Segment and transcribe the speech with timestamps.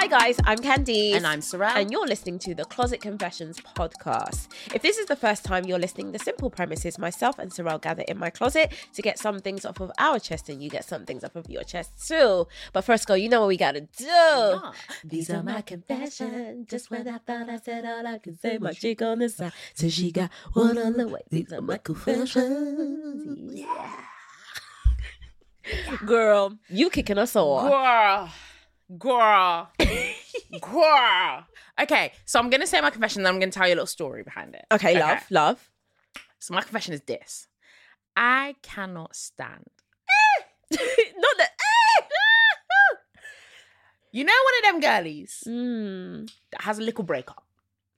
[0.00, 1.14] Hi guys, I'm Candice.
[1.14, 1.74] And I'm Sarel.
[1.74, 4.46] And you're listening to the Closet Confessions podcast.
[4.72, 7.82] If this is the first time you're listening, the simple premise is myself and Sarel
[7.82, 10.84] gather in my closet to get some things off of our chest and you get
[10.84, 12.46] some things off of your chest too.
[12.72, 14.60] But first, girl, you know what we gotta do.
[15.02, 16.68] These are my confessions.
[16.70, 19.52] Just when I thought I said all I could say, my chick on the side.
[19.74, 21.22] So she got one on the way.
[21.28, 23.52] These are my confessions.
[23.52, 23.96] Yeah.
[26.06, 27.68] Girl, you kicking us off.
[27.68, 28.30] Girl.
[28.96, 29.70] Girl.
[30.60, 31.44] Girl.
[31.80, 34.22] Okay, so I'm gonna say my confession, then I'm gonna tell you a little story
[34.22, 34.64] behind it.
[34.72, 35.70] Okay, love, love.
[36.38, 37.48] So my confession is this.
[38.16, 39.66] I cannot stand.
[40.72, 40.80] Not
[41.38, 41.50] that.
[44.10, 47.44] You know one of them girlies Mm, that has a little breakup.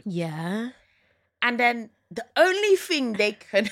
[0.04, 0.70] yeah.
[1.40, 3.70] And then the only thing they can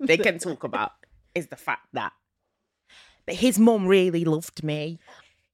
[0.00, 0.92] they can talk about
[1.34, 2.12] is the fact that
[3.24, 4.98] but his mom really loved me.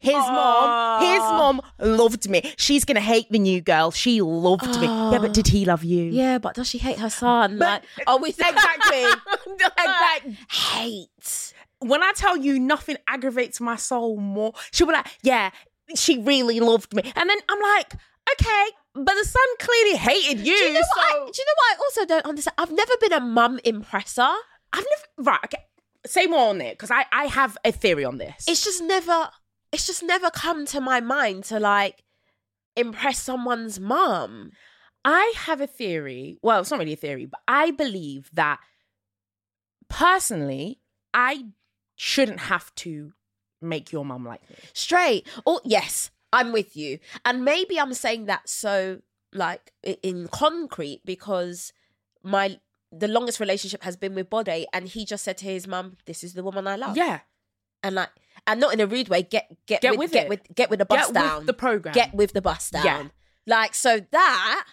[0.00, 2.52] His mom, his mom loved me.
[2.56, 3.90] She's gonna hate the new girl.
[3.90, 4.86] She loved me.
[4.86, 6.04] Yeah, but did he love you?
[6.04, 7.58] Yeah, but does she hate her son?
[7.58, 9.04] But- like, are we Exactly.
[9.78, 10.38] Exactly.
[10.50, 11.52] hate?
[11.80, 15.50] When I tell you nothing aggravates my soul more, she'll be like, Yeah,
[15.94, 17.02] she really loved me.
[17.16, 17.94] And then I'm like,
[18.32, 18.64] okay,
[18.94, 20.56] but the son clearly hated you.
[20.56, 21.04] Do you know what?
[21.06, 21.76] I, do you know what?
[21.76, 22.54] I also don't understand.
[22.58, 24.22] I've never been a mum impresser.
[24.72, 24.84] I've
[25.18, 25.64] never right, okay.
[26.06, 28.44] Say more on it, because I, I have a theory on this.
[28.48, 29.28] It's just never.
[29.72, 32.04] It's just never come to my mind to like
[32.76, 34.52] impress someone's mum.
[35.04, 36.38] I have a theory.
[36.42, 38.58] Well, it's not really a theory, but I believe that
[39.88, 40.80] personally,
[41.14, 41.46] I
[41.96, 43.12] shouldn't have to
[43.62, 44.56] make your mum like me.
[44.72, 45.26] straight.
[45.46, 46.98] Oh, yes, I'm with you.
[47.24, 49.00] And maybe I'm saying that so
[49.32, 51.72] like in concrete because
[52.22, 52.58] my
[52.92, 56.24] the longest relationship has been with Bode and he just said to his mum, This
[56.24, 56.96] is the woman I love.
[56.96, 57.20] Yeah.
[57.82, 58.10] And like
[58.46, 60.28] and not in a rude way, get get, Get with, with get it.
[60.28, 61.36] with get with the bus Get down.
[61.38, 61.92] with the program.
[61.94, 62.84] Get with the bus down.
[62.84, 63.02] Yeah.
[63.46, 64.64] Like so that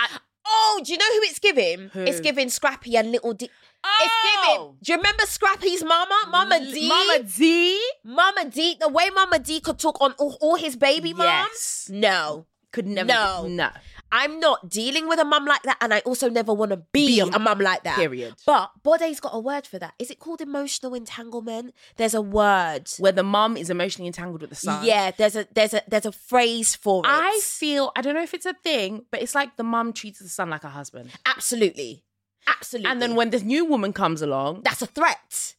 [0.00, 1.88] I- Oh, do you know who it's giving?
[1.90, 2.00] Who?
[2.00, 3.48] It's giving Scrappy and Little D.
[3.84, 3.98] Oh!
[4.02, 4.60] It's giving.
[4.60, 4.74] Oh!
[4.82, 6.20] Do you remember Scrappy's mama?
[6.30, 6.88] Mama D?
[6.88, 7.80] Mama D.
[8.04, 11.28] Mama D, the way Mama D could talk on all, all his baby moms.
[11.28, 11.88] Yes.
[11.92, 12.46] No.
[12.72, 13.06] Could never.
[13.06, 13.46] No.
[13.46, 13.70] No.
[14.12, 17.06] I'm not dealing with a mum like that, and I also never want to be,
[17.06, 17.96] Be a, a- mum like that.
[17.96, 18.34] Period.
[18.46, 19.94] But Bode's got a word for that.
[19.98, 21.74] Is it called emotional entanglement?
[21.96, 22.88] There's a word.
[22.98, 24.84] Where the mum is emotionally entangled with the son.
[24.84, 27.08] Yeah, there's a there's a there's a phrase for it.
[27.08, 30.18] I feel I don't know if it's a thing, but it's like the mum treats
[30.20, 31.10] the son like a husband.
[31.24, 32.04] absolutely,
[32.46, 32.90] absolutely.
[32.90, 35.54] And then when this new woman comes along, that's a threat.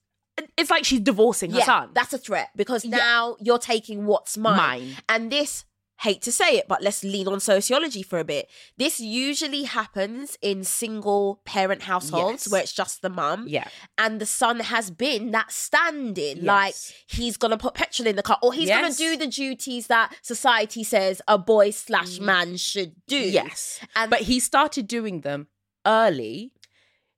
[0.57, 1.89] it's like she's divorcing her yeah, son.
[1.93, 2.97] that's a threat because Yeah.
[2.97, 4.57] now you're taking what's mine.
[4.57, 4.95] Mine.
[5.09, 5.65] And this,
[6.03, 8.49] hate to say it, but let's lean on sociology for a bit.
[8.77, 12.51] This usually happens in single parent households Yes.
[12.51, 13.45] where it's just the mum.
[13.47, 13.67] yeah.
[13.97, 16.37] And the son has been that standing.
[16.37, 16.45] Yes.
[16.45, 16.75] Like
[17.07, 20.83] he's gonna put petrol in the car or he's gonna do the duties that society
[20.83, 22.25] says a boy slash mm.
[22.25, 23.17] man should do.
[23.17, 23.79] Yes.
[23.95, 25.47] And But he started doing them
[25.85, 26.51] early,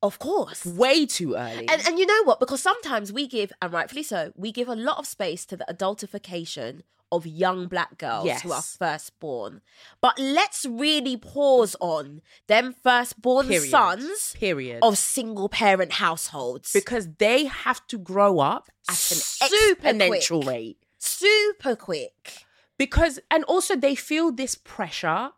[0.04, 0.66] of course.
[0.66, 1.68] way too early.
[1.68, 2.40] And and you know what?
[2.40, 5.66] Because sometimes we give, and rightfully so, we give a lot of space to the
[5.68, 6.82] adultification
[7.12, 9.62] of young black girls who are firstborn.
[10.02, 13.70] But let's really pause on them firstborn Period.
[13.70, 14.80] sons Period.
[14.82, 16.72] of single parent households.
[16.74, 20.48] because they have to grow up at an Super exponential quick.
[20.48, 20.78] rate.
[20.98, 22.44] super quick.
[22.78, 25.30] Because and also they feel this pressure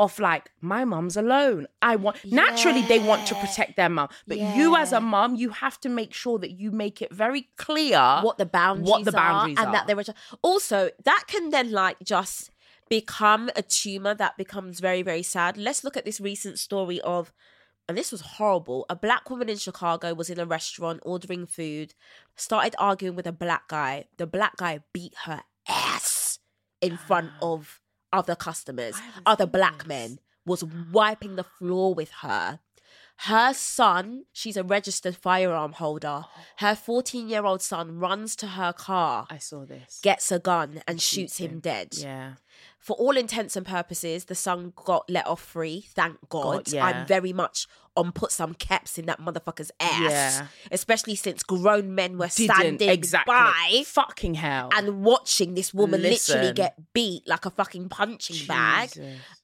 [0.00, 1.66] of like my mom's alone.
[1.80, 5.50] I want naturally they want to protect their mom but you as a mom you
[5.50, 9.12] have to make sure that you make it very clear what the boundaries, what the
[9.12, 9.86] boundaries are, and that are.
[9.86, 10.04] they were
[10.42, 12.50] also that can then like just
[12.88, 15.56] become a tumor that becomes very very sad.
[15.56, 17.32] Let's look at this recent story of
[17.88, 21.92] and this was horrible a black woman in chicago was in a restaurant ordering food
[22.34, 24.06] started arguing with a black guy.
[24.16, 26.38] The black guy beat her ass
[26.80, 27.80] in front of
[28.14, 28.94] other customers
[29.26, 32.60] other black men was wiping the floor with her
[33.18, 36.24] Her son, she's a registered firearm holder.
[36.58, 40.00] Her 14 year old son runs to her car, I saw this.
[40.02, 41.94] gets a gun, and shoots him dead.
[41.96, 42.34] Yeah.
[42.78, 45.86] For all intents and purposes, the son got let off free.
[45.94, 46.64] Thank God.
[46.66, 46.84] God, yeah.
[46.84, 47.66] I'm very much
[47.96, 50.00] on put some caps in that motherfucker's ass.
[50.02, 50.46] Yeah.
[50.70, 53.32] Especially since grown men were Didn't standing exactly.
[53.32, 54.68] by Fucking hell.
[54.74, 58.90] and watching this woman literally get beat like a fucking punching bag.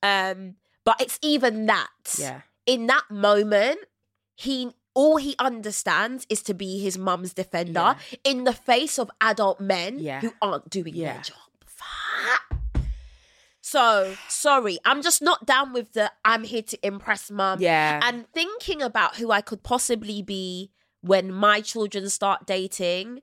[0.02, 1.88] Um, but it's even that.
[2.18, 2.40] Yeah.
[2.66, 3.78] In that moment,
[4.36, 9.60] he all he understands is to be his mum's defender in the face of adult
[9.60, 10.20] men Yeah.
[10.20, 11.12] who aren't doing Yeah.
[11.14, 11.36] their job.
[11.64, 12.60] Fuck.
[13.60, 17.60] So sorry, I'm just not down with the I'm here to impress mum.
[17.60, 18.00] Yeah.
[18.02, 20.70] And thinking about who I could possibly be
[21.02, 23.22] when my children start dating.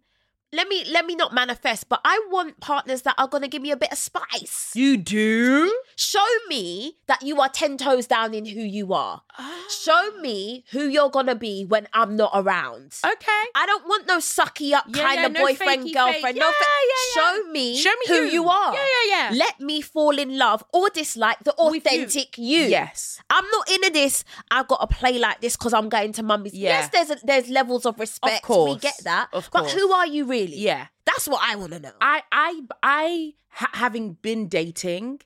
[0.53, 3.71] Let me let me not manifest, but I want partners that are gonna give me
[3.71, 4.71] a bit of spice.
[4.75, 5.73] you do?
[5.97, 9.23] Show me that you are 10 toes down in who you are.
[9.37, 9.63] Ah.
[9.69, 12.95] Show me who you're gonna be when I'm not around.
[13.05, 13.43] Okay.
[13.55, 16.23] I don't want no sucky up Yeah, kind yeah, of no boyfriend, fakey girlfriend.
[16.23, 16.35] fake.
[16.37, 17.21] No, Yeah, fa- yeah, yeah.
[17.43, 18.31] Show me, Show me who you.
[18.31, 18.73] you are.
[18.73, 19.37] Yeah, yeah, yeah.
[19.37, 21.77] Let me fall in love or dislike the With you.
[22.03, 22.61] authentic you.
[22.67, 23.19] Yes.
[23.29, 24.23] I'm not into this.
[24.49, 26.53] I've got to play like this because I'm going to mummy's.
[26.53, 26.69] Yeah.
[26.69, 28.43] Yes, there's a, there's levels of respect.
[28.43, 28.75] course.
[28.75, 29.27] we get that.
[29.33, 29.73] Of course.
[29.73, 30.36] but who are you really?
[30.45, 30.87] Yeah.
[31.05, 31.91] that's what I want to know.
[32.01, 35.21] I I I ha- having been dating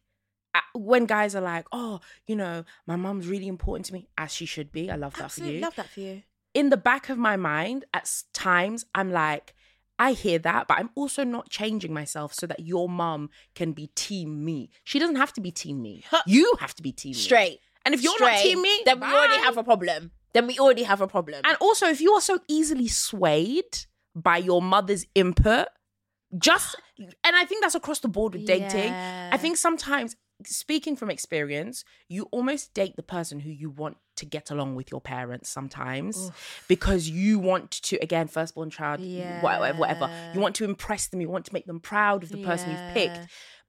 [0.53, 4.33] uh, when guys are like, "Oh, you know, my mom's really important to me," as
[4.33, 4.89] she should be.
[4.89, 5.61] I love that Absolutely for you.
[5.61, 6.23] love that for you.
[6.53, 9.53] In the back of my mind, at times, I'm like,
[9.97, 13.87] I hear that, but I'm also not changing myself so that your mom can be
[13.95, 14.69] team me.
[14.83, 16.03] She doesn't have to be team me.
[16.27, 17.19] You have to be team me.
[17.19, 17.59] Straight.
[17.85, 20.11] And if you're not team me, then we already have a problem.
[20.33, 21.41] Then we already have a problem.
[21.43, 23.85] And also, if you are so easily swayed
[24.15, 25.67] by your mother's input,
[26.37, 28.93] just and I think that's across the board with dating.
[29.33, 30.15] I think sometimes,
[30.45, 34.91] speaking from experience, you almost date the person who you want to get along with
[34.91, 36.29] your parents sometimes
[36.67, 38.99] because you want to again firstborn child
[39.41, 40.09] whatever whatever.
[40.33, 42.93] You want to impress them you want to make them proud of the person you've
[42.93, 43.19] picked.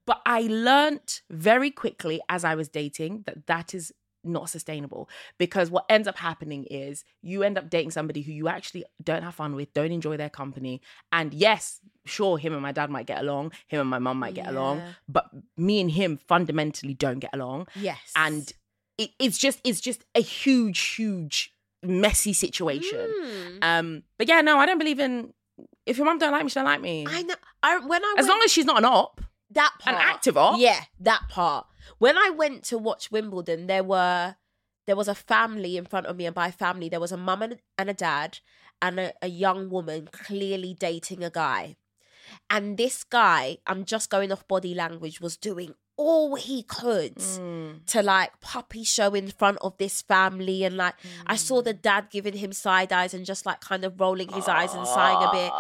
[0.07, 3.93] But i learnt very quickly as i was dating that that is
[4.25, 5.09] not sustainable
[5.39, 9.23] because what ends up happening is you end up dating somebody who you actually don't
[9.23, 10.81] have fun with, don't enjoy their company.
[11.11, 14.35] And yes, sure, him and my dad might get along, him and my mum might
[14.35, 17.69] get along, but me and him fundamentally don't get along.
[17.75, 17.99] yes.
[18.17, 18.53] And
[18.99, 23.13] it, it's just it's just a huge, huge, messy situation.
[23.25, 23.59] Mm.
[23.63, 25.33] Um, but yeah, no, I don't believe in
[25.87, 27.07] if your mum don't like me, she don't like me.
[27.09, 27.35] I know.
[27.63, 29.21] I when I as went, long as she's not an op.
[29.51, 29.97] that part.
[29.97, 30.59] an active op.
[30.59, 31.67] Yeah, that part.
[31.99, 34.37] When I went to watch Wimbledon, there were
[34.87, 37.43] there was a family in front of me, and by family, there was a mum
[37.43, 38.41] and, and a dad
[38.81, 41.77] and a, a young woman clearly dating a guy.
[42.51, 47.87] And this guy, I'm just going off body language, was doing all he could Mm.
[47.87, 50.95] to like puppy show in front of this family and like
[51.27, 54.49] I saw the dad giving him side eyes and just like kind of rolling his
[54.49, 55.53] eyes and sighing a bit.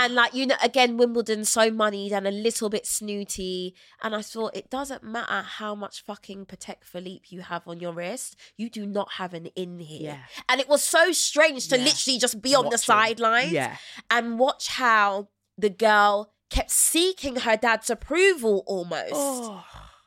[0.00, 3.74] And like, you know, again, Wimbledon so moneyed and a little bit snooty.
[4.02, 7.92] And I thought it doesn't matter how much fucking Patek Philippe you have on your
[7.92, 10.02] wrist, you do not have an in here.
[10.14, 10.18] Yeah.
[10.48, 11.84] And it was so strange to Yeah.
[11.84, 13.76] literally just be on the sidelines Yeah.
[14.10, 19.64] and watch how the girl kept seeking her dad's approval almost Oh.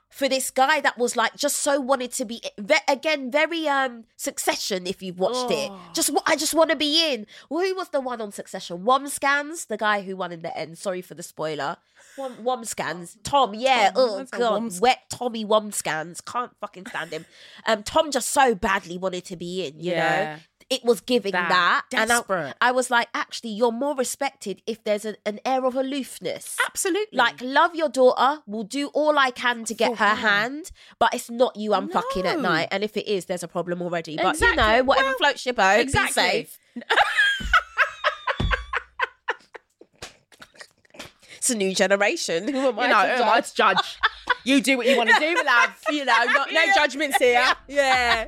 [0.10, 2.42] for this guy that was like just so wanted to be
[2.88, 5.70] again very um succession if you've watched it.
[5.72, 5.80] Oh.
[5.94, 7.28] just wa- i just want to be in.
[7.50, 8.80] Well, who was the one on succession?
[8.86, 10.78] Wambsgans the guy who won in the end.
[10.78, 11.78] Sorry for the spoiler.
[12.18, 17.26] Wom, Wambsgans tom yeah oh god Wom- wet tommy Wambsgans can't fucking stand him.
[17.66, 20.36] Um tom just so badly wanted to be in you Yeah.
[20.36, 22.02] know it was giving that, That.
[22.02, 22.54] and I.
[22.60, 27.18] I was like actually you're more respected if there's a, an air of aloofness Absolutely.
[27.18, 30.20] like love your daughter will do all i can to get Full her hand.
[30.20, 33.48] hand but it's not you i'm fucking at night and if it is there's a
[33.48, 34.50] problem already but Exactly.
[34.50, 36.24] you know whatever Well, floats your boat exactly.
[36.24, 36.60] be safe
[41.38, 43.54] it's a new generation who am you know, to I judge?
[43.54, 43.98] judge?
[44.44, 45.70] you do what you want to do, love.
[45.90, 47.46] You know, not, no judgments here.
[47.68, 48.28] Yeah.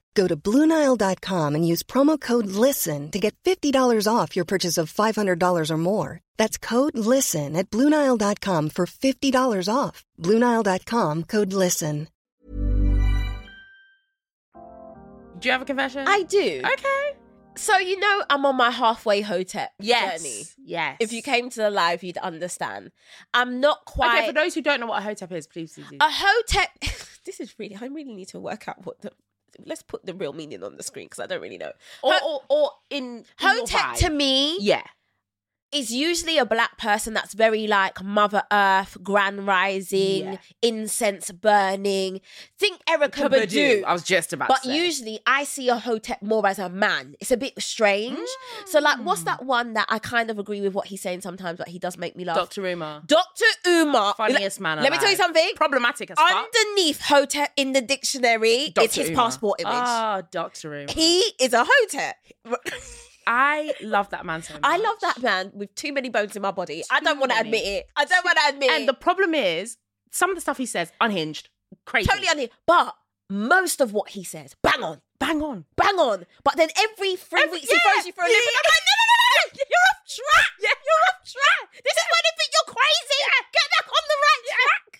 [0.13, 4.91] Go to BlueNile.com and use promo code LISTEN to get $50 off your purchase of
[4.91, 6.19] $500 or more.
[6.37, 10.03] That's code LISTEN at BlueNile.com for $50 off.
[10.19, 12.07] BlueNile.com code LISTEN.
[15.39, 16.03] Do you have a confession?
[16.07, 16.61] I do.
[16.63, 17.17] Okay.
[17.55, 20.21] So you know I'm on my halfway hotep Yes.
[20.21, 20.43] journey.
[20.63, 20.97] Yes.
[20.99, 22.91] If you came to the live, you'd understand.
[23.33, 25.85] I'm not quite Okay, for those who don't know what a hotep is, please, please,
[25.87, 25.97] please.
[25.99, 26.69] a hotep.
[27.25, 27.75] this is really.
[27.79, 29.11] I really need to work out what the.
[29.65, 31.71] Let's put the real meaning on the screen because I don't really know.
[32.03, 33.65] or, Ho- or, or in, in your
[33.97, 34.83] to me Yeah.
[35.73, 40.37] Is usually a black person that's very like Mother Earth, Grand Rising, Yeah.
[40.61, 42.19] incense burning.
[42.59, 43.29] Think Erykah.
[43.29, 43.83] Badu.
[43.85, 47.15] I was just about But usually I see a hotep more as a man.
[47.21, 48.19] It's a bit strange.
[48.65, 49.25] So like what's Mm.
[49.25, 51.97] that one that I kind of agree with what he's saying sometimes, but he does
[51.97, 52.35] make me laugh.
[52.35, 52.65] Dr.
[52.67, 53.03] Umar.
[53.05, 53.45] Dr.
[53.67, 54.13] Umar.
[54.15, 55.51] Funniest man Let me tell you something.
[55.55, 56.47] Problematic as fuck.
[56.53, 59.23] Underneath hotep in the dictionary, it's his Umar.
[59.25, 59.73] passport image.
[59.73, 60.73] Ah, Dr.
[60.75, 60.93] Umar.
[60.93, 62.17] he is a hotep.
[63.31, 64.61] I love that man so much.
[64.65, 66.83] I love that man with too many bones in my body.
[66.91, 67.87] I don't want to admit it.
[67.95, 68.79] I don't want to admit And it.
[68.81, 69.77] And the problem is,
[70.11, 71.47] some of the stuff he says, unhinged,
[71.85, 72.09] crazy.
[72.09, 72.51] totally unhinged.
[72.67, 72.93] But
[73.29, 75.63] most of what he says, bang on, Bang on.
[75.77, 76.25] bang on.
[76.43, 78.51] But then every three Every- weeks he throws you for a yeah, loop.
[78.51, 78.59] yeah.
[78.59, 80.51] I'm like, no, no, no, no, no, you're off track.
[80.59, 81.65] Yeah, you're off track.
[81.87, 83.19] This is when they think you're crazy.
[83.55, 84.83] Get back on the right track.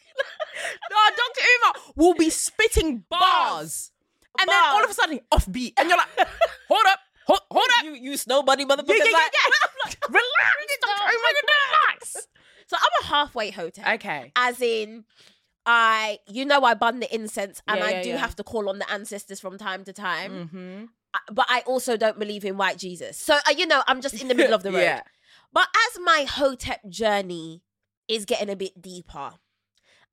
[0.92, 1.44] No, Dr.
[1.56, 3.92] Umar will be spitting bars.
[4.40, 5.74] And then all of a sudden, offbeat.
[5.78, 6.10] And you're like,
[6.70, 7.86] hold up, hold, hold up.
[7.86, 8.88] You, you snowbody Yeah, motherfuckers.
[8.88, 10.08] yeah, yeah, like, yeah.
[10.10, 11.04] relax, Dr.
[11.04, 12.28] Umar, relax.
[12.68, 13.88] So I'm a halfway hotep.
[13.96, 14.32] Okay.
[14.36, 15.04] As in,
[15.66, 18.18] I, you know, I burn the incense and Yeah, I do yeah.
[18.18, 20.32] have to call on the ancestors from time to time.
[20.32, 20.86] Mm-hmm.
[21.34, 23.18] But I also don't believe in white Jesus.
[23.18, 24.80] So, uh, you know, I'm just in the middle of the road.
[24.82, 25.02] Yeah.
[25.52, 27.62] But as my hotep journey
[28.08, 29.34] is getting a bit deeper,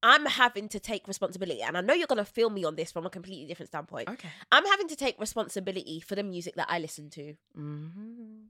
[0.02, 1.62] I'm having to take responsibility.
[1.62, 4.08] And I know you're going to feel me on this from a completely different standpoint.
[4.08, 4.28] Okay.
[4.52, 7.34] I'm having to take responsibility for the music that I listen to.
[7.58, 8.46] Mm-hmm.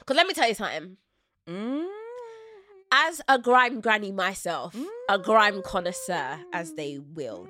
[0.00, 0.96] Because let me tell you something.
[1.48, 1.86] Mm-hmm.
[2.94, 4.76] As a grime granny myself,
[5.08, 7.48] a grime connoisseur, as they will,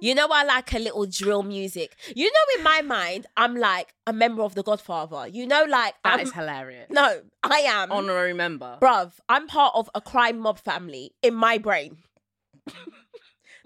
[0.00, 1.96] you know, I like a little drill music.
[2.14, 5.28] You know, in my mind, I'm like a member of the Godfather.
[5.28, 6.90] You know, like, That I'm, is hilarious.
[6.90, 7.92] no, I am.
[7.92, 8.78] Honorary member.
[8.82, 11.98] Bruv, I'm part of a crime mob family in my brain.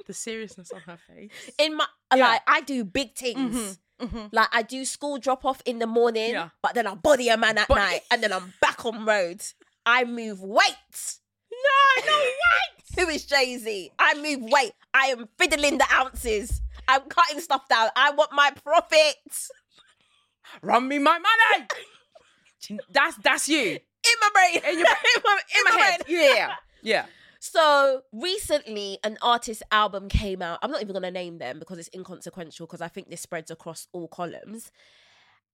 [0.06, 1.30] The seriousness on her face.
[1.58, 2.28] In my Yeah.
[2.28, 3.78] like, I do big things.
[4.00, 4.26] Mm-hmm.
[4.32, 6.50] Like I do school drop off in the morning, Yeah.
[6.62, 9.42] but then I body a man at Body- night, and then I'm back on road.
[9.84, 11.18] I move weight.
[11.50, 12.84] No, no, weight.
[12.98, 13.90] Who is Jay Z?
[13.98, 14.72] I move weight.
[14.94, 16.62] I am fiddling the ounces.
[16.86, 17.88] I'm cutting stuff down.
[17.96, 19.50] I want my profits
[20.62, 21.66] Run me my money.
[22.90, 23.60] that's that's you.
[23.72, 24.62] in my brain.
[24.72, 24.86] In, your,
[25.16, 26.02] in my, in my head.
[26.08, 26.54] Yeah.
[26.82, 27.06] Yeah.
[27.40, 30.58] So recently, an artist album came out.
[30.62, 33.50] I'm not even going to name them because it's inconsequential because I think this spreads
[33.50, 34.72] across all columns.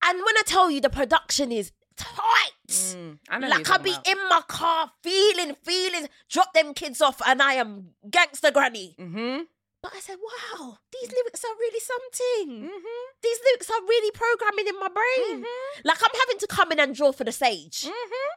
[0.04, 4.18] And when I tell you the production is tight, Mm, I like I be in
[4.30, 8.96] my car feeling, feeling, drop them kids off, and I am gangster granny.
[8.98, 9.42] Mm-hmm.
[9.82, 12.70] But I said, wow, these lyrics are really something.
[12.70, 13.04] Mm-hmm.
[13.22, 15.44] These lyrics are really programming in my brain.
[15.84, 17.82] Like I'm having to come in and draw for the stage.
[17.82, 18.30] Mm-hmm.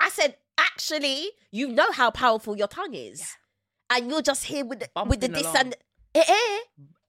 [0.00, 3.36] I said, actually, you know how powerful your tongue is.
[3.90, 5.56] And you're just here with the, with the this along.
[5.56, 5.76] and
[6.14, 6.58] eh eh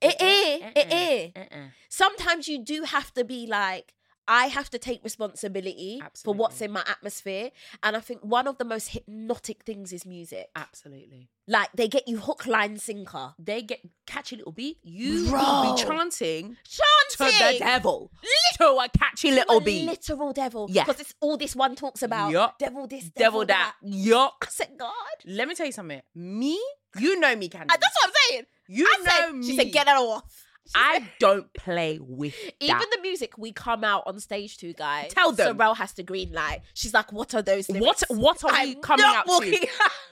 [0.01, 1.31] eh eh eh eh.
[1.35, 1.67] Uh-uh.
[1.89, 3.93] Sometimes you do have to be like,
[4.27, 7.51] I have to take responsibility for what's in my atmosphere.
[7.83, 10.49] And I think one of the most hypnotic things is music.
[10.55, 11.29] Absolutely.
[11.47, 13.33] Like they get you hook, line, sinker.
[13.39, 14.79] They get catchy little beat.
[14.83, 18.11] You will be chanting Chanting to the devil.
[18.57, 19.85] to a catchy little a beat.
[19.85, 20.67] literal devil.
[20.69, 20.83] Yeah.
[20.83, 22.31] Because it's all this one talks about.
[22.31, 22.59] Yup.
[22.59, 23.75] Devil this, devil, devil that.
[23.81, 24.33] Yup.
[24.43, 24.91] I said, God.
[25.25, 26.01] Let me tell you something.
[26.15, 26.59] Me,
[26.99, 27.67] you know me, Candy.
[27.73, 28.45] And that's what I'm saying.
[28.67, 29.47] you I know said, me.
[29.47, 30.43] She said, get that off.
[30.75, 32.87] I don't play with even that.
[32.91, 35.13] the music we come out on stage to, guys.
[35.13, 35.57] Tell them.
[35.57, 36.61] Sarel has to green light.
[36.73, 38.03] She's like, what are those lyrics?
[38.09, 39.67] What what are we I'm coming not out walking to?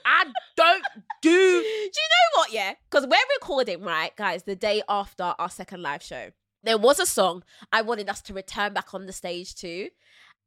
[0.05, 0.83] I don't
[1.21, 1.29] do.
[1.31, 2.51] Do you know what?
[2.51, 6.31] Yeah, because we're recording right, guys, the day after our second live show.
[6.63, 9.89] There was a song I wanted us to return back on the stage to.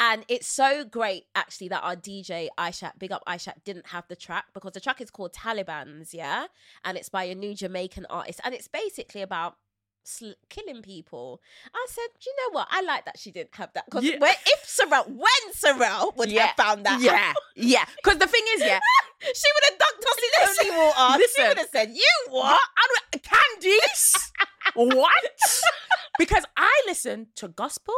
[0.00, 4.15] And it's so great, actually, that our DJ Aishat, big up Aishat, didn't have the
[4.15, 6.47] track because the track is called Taliban's, yeah?
[6.85, 8.41] And it's by a new Jamaican artist.
[8.45, 9.57] And it's basically about
[10.09, 11.41] sl- killing people.
[11.75, 12.69] I said, do you know what?
[12.71, 14.17] I like that she didn't have that because Yeah.
[14.23, 16.47] if Sarel, when Sarel would Yeah.
[16.47, 17.85] have found that, Yeah, yeah.
[17.97, 18.81] Because the thing is, yeah,
[19.23, 20.19] she would have dunked us
[20.65, 21.25] in holy water.
[21.37, 22.61] she would have said, "You what?" what?
[23.15, 24.31] I Candice?
[24.75, 25.62] what?
[26.19, 27.95] Because I listen to gospel,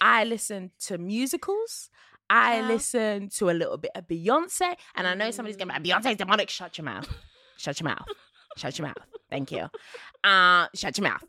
[0.00, 1.90] I listen to musicals,
[2.30, 2.68] I Yeah.
[2.68, 6.06] listen to a little bit of Beyonce, and I know somebody's gonna be like, mm.
[6.10, 6.50] Beyonce's demonic.
[6.50, 7.08] Shut your mouth.
[7.56, 8.06] Shut your mouth.
[8.58, 8.96] Shut your mouth.
[9.30, 9.68] Thank you.
[10.24, 11.22] Uh, shut your mouth.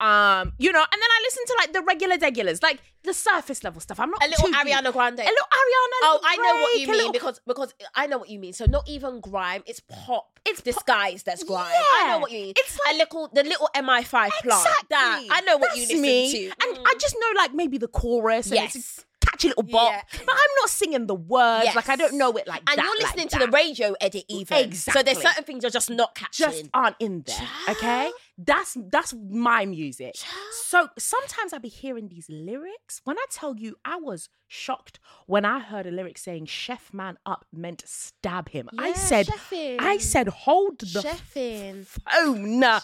[0.00, 3.64] Um, you know, and then I listen to like the regular regulars, like the surface
[3.64, 3.98] level stuff.
[3.98, 4.60] I'm not A little too deep.
[4.76, 5.18] Ariana Grande.
[5.20, 5.98] A little Ariana.
[6.02, 8.52] Oh, I know what you mean little- because because I know what you mean.
[8.52, 10.38] So not even grime, it's pop.
[10.46, 11.66] It's disguised as grime.
[11.72, 12.54] I know what you mean.
[12.56, 14.32] It's a little the little MI5 plant.
[14.44, 14.86] Exactly.
[14.90, 16.30] That I know what you listen me.
[16.32, 16.44] to.
[16.62, 16.82] And Mm.
[16.86, 19.04] I just know like maybe the chorus and it's Yes.
[19.38, 19.92] A catchy little bop.
[19.92, 20.02] Yeah.
[20.24, 21.74] But I'm not singing the words.
[21.74, 22.84] Like I don't know it like and that.
[22.84, 23.50] you're like listening to that.
[23.50, 24.58] the radio edit even.
[24.58, 25.00] Exactly.
[25.00, 26.46] So there's certain things you're just not catching.
[26.46, 27.48] just aren't in there.
[27.70, 28.10] Okay?
[28.38, 30.14] That's that's my music.
[30.52, 33.00] So sometimes I'll be hearing these lyrics.
[33.04, 37.18] When I tell you I was shocked when I heard a lyric saying chef man
[37.26, 38.68] up meant stab him.
[38.78, 39.76] I said chefing.
[39.80, 41.84] I said hold the Chefing.
[41.86, 42.80] phone.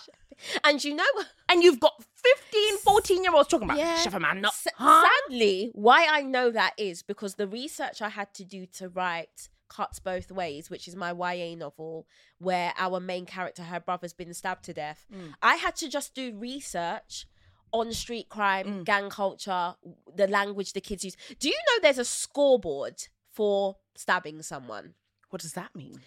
[0.65, 1.05] And you know
[1.49, 3.99] And you've got 15, 14 year olds talking about Yeah.
[4.01, 5.07] chef man not S- huh?
[5.29, 9.49] Sadly, why I know that is because the research I had to do to write
[9.69, 12.07] Cuts Both Ways, which is my YA novel
[12.39, 15.07] where our main character, her brother's been stabbed to death.
[15.13, 15.35] Mm.
[15.43, 17.27] I had to just do research
[17.73, 18.85] on street crime, Mm.
[18.85, 19.75] gang culture,
[20.15, 21.17] the language the kids use.
[21.41, 24.95] Do you know there's a scoreboard for stabbing someone?
[25.31, 26.01] What does that mean?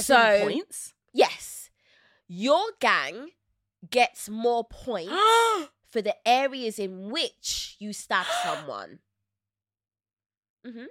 [0.00, 0.94] So- points.
[1.12, 1.70] Yes.
[2.26, 3.28] Your gang
[3.90, 5.12] gets more points
[5.90, 8.98] for the areas in which you stab someone.
[10.66, 10.84] hmm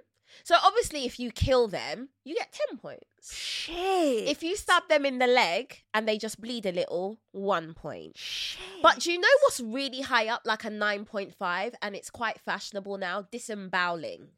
[0.44, 3.34] So obviously, if you kill them, you get ten points.
[3.34, 4.28] Shit.
[4.28, 8.16] If you stab them in the leg and they just bleed a little, one point.
[8.16, 8.82] Shit.
[8.82, 12.10] But do you know what's really high up, like a nine point five, and it's
[12.10, 13.26] quite fashionable now?
[13.30, 14.28] Disemboweling.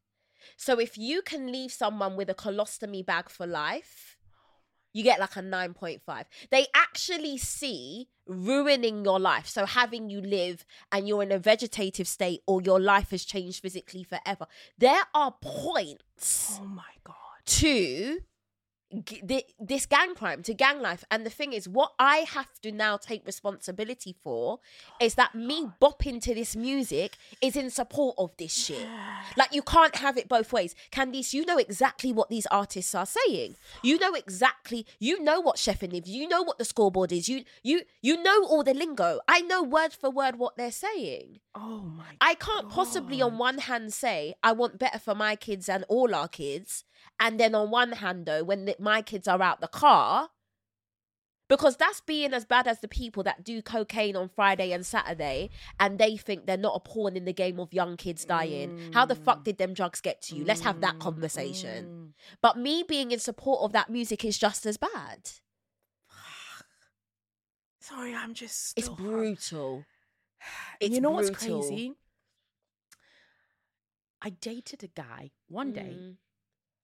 [0.56, 4.18] So if you can leave someone with a colostomy bag for life,
[4.94, 6.24] you get like a 9.5.
[6.50, 9.46] They actually see ruining your life.
[9.46, 13.60] So having you live and you're in a vegetative state or your life has changed
[13.60, 14.46] physically forever.
[14.78, 17.14] There are points oh my god.
[17.44, 18.20] to
[19.60, 21.04] this gang crime, to gang life.
[21.10, 24.60] And the thing is, what I have to now take responsibility for
[25.00, 28.86] is that oh me bopping to this music is in support of this shit.
[29.36, 30.74] Like, you can't have it both ways.
[30.90, 33.56] Candice, you know exactly what these artists are saying.
[33.82, 37.44] You know exactly, you know what chefing is, you know what the scoreboard is, you
[37.62, 39.20] you you know all the lingo.
[39.28, 41.40] I know word for word what they're saying.
[41.54, 45.68] Oh my I can't possibly, on one hand, say I want better for my kids
[45.68, 46.84] and all our kids,
[47.20, 50.30] and then on one hand, though, when the, my kids are out the car,
[51.48, 55.50] because that's being as bad as the people that do cocaine on Friday and Saturday,
[55.78, 58.90] and they think they're not a pawn in the game of young kids dying.
[58.92, 59.44] How the fuck mm.
[59.44, 60.44] did them drugs get to you?
[60.44, 61.84] Let's have that conversation.
[61.84, 62.08] Mm.
[62.40, 65.30] But me being in support of that music is just as bad.
[67.80, 69.84] Sorry, I'm just It's brutal.
[70.80, 71.92] And It's you know what's crazy?
[74.22, 76.16] I dated a guy one day Mm.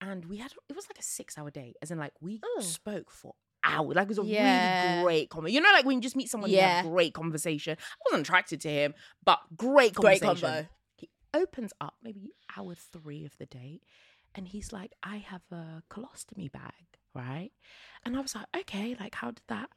[0.01, 2.61] and we had it was like a six hour date, as in like we Oh.
[2.61, 3.97] spoke for hours.
[3.97, 4.91] Like it was a Yeah.
[4.93, 5.55] really great conversation.
[5.57, 6.83] You know, like when you just meet someone and you have Yeah.
[6.83, 7.77] great conversation.
[7.81, 8.95] I wasn't attracted to him,
[9.25, 10.51] but great Great conversation.
[10.51, 10.69] combo.
[10.97, 13.83] He opens up maybe hour three of the date
[14.35, 17.51] and he's like, I have a colostomy bag, right?
[18.05, 19.69] And I was like, okay, like how did that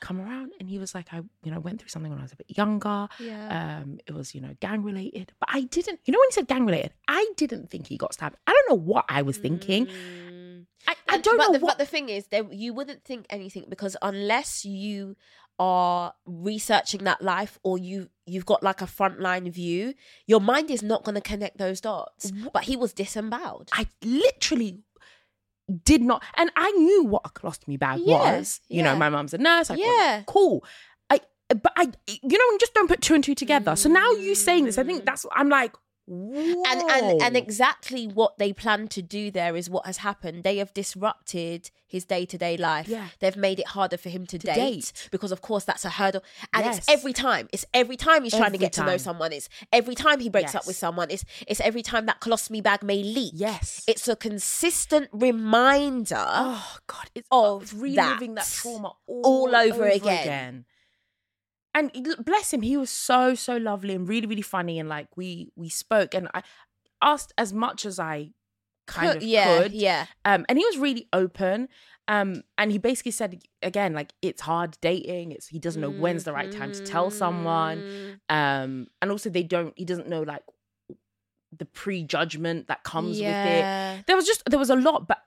[0.00, 0.52] come around?
[0.60, 2.54] And he was like, I, you know, went through something when I was a bit
[2.56, 3.08] younger.
[3.18, 3.80] Yeah.
[3.82, 5.32] Um, it was, you know, gang related.
[5.40, 8.12] But I didn't, you know, when he said gang related, I didn't think he got
[8.12, 8.36] stabbed.
[8.46, 9.86] I don't know what I was thinking.
[9.86, 10.66] Mm.
[10.86, 11.78] I, I And- don't but know the, what.
[11.78, 15.16] But the thing is, there you wouldn't think anything because unless you
[15.58, 19.94] are researching that life or you you've got like a frontline view,
[20.26, 22.30] your mind is not going to connect those dots.
[22.52, 23.70] But he was disemboweled.
[23.72, 24.80] I literally
[25.84, 28.60] did not, and I knew what a colostomy bag Yeah, was.
[28.68, 29.70] You know, my mom's a nurse.
[29.70, 30.22] I Yeah.
[30.26, 30.64] cool.
[31.10, 33.76] I, but I, you know, just don't put two and two together.
[33.76, 35.06] So now you saying this, I think Mm.
[35.06, 35.26] that's.
[35.32, 35.74] I'm like,
[36.08, 40.42] and and and exactly what they plan to do there is what has happened.
[40.42, 42.88] They have disrupted his day to day life.
[42.88, 43.08] Yeah.
[43.20, 45.08] They've made it harder for him to, date, date.
[45.10, 46.22] because, of course, that's a hurdle.
[46.54, 46.78] And Yes.
[46.78, 47.48] it's every time.
[47.52, 49.32] It's every time he's trying to Every get to know someone.
[49.32, 51.10] It's every time he breaks up with someone.
[51.10, 53.32] It's it's every time that colostomy bag may leak.
[53.34, 53.84] Yes.
[53.86, 56.24] it's a consistent reminder.
[56.26, 60.64] oh god, it's of reliving that, that trauma all, all over again.
[61.74, 61.90] And
[62.24, 65.68] bless him, he was so so lovely and really really funny, and like we we
[65.68, 66.42] spoke, and I
[67.00, 68.30] asked as much as I
[68.86, 70.06] kind of yeah, could, yeah.
[70.24, 71.68] um, and he was really open.
[72.08, 75.32] Um, and he basically said again, like it's hard dating.
[75.32, 77.78] It's he doesn't know when's the right time to tell someone.
[77.78, 78.18] Mm.
[78.28, 79.72] Um, and also they don't.
[79.76, 80.42] He doesn't know like
[81.56, 84.06] the prejudgment that comes with it.
[84.06, 85.18] There was just there was a lot, but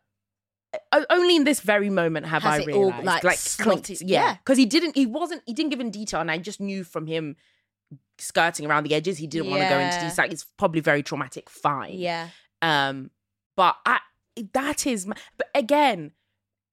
[1.09, 3.89] only in this very moment have Has I it all, realized, like, like, clicked.
[3.89, 4.33] yeah, yeah.
[4.37, 4.95] because he didn't.
[4.95, 5.41] He wasn't.
[5.45, 7.35] He didn't give in detail, and I just knew from him
[8.17, 9.17] skirting around the edges.
[9.17, 10.13] He didn't want to go into detail.
[10.17, 11.49] Like, it's probably very traumatic.
[11.49, 11.95] Fine.
[11.99, 12.29] Yeah.
[12.61, 13.11] Um,
[13.55, 13.99] but I
[14.53, 15.05] that is.
[15.05, 16.11] my- But again,